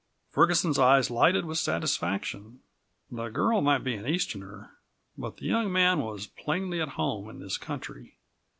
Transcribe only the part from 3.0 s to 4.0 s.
The girl might be